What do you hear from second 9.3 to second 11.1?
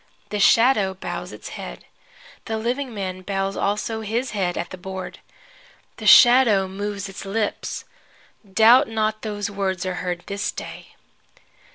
words are heard this day.